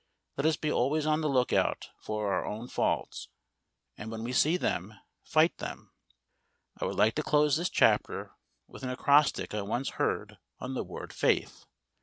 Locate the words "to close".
7.17-7.55